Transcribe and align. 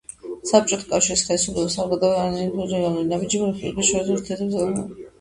საბჭოთა 0.51 0.87
კავშირის 0.93 1.25
ხელისუფლებას 1.27 1.77
არ 1.85 1.93
გადაუდგამს 1.93 2.23
არანაირი 2.39 2.69
რეალური 2.75 3.07
ნაბიჯი 3.13 3.45
რესპუბლიკებს 3.47 3.95
შორის 3.95 4.15
ურთიერთობის 4.19 4.61
განმტკიცებისათვის. 4.61 5.09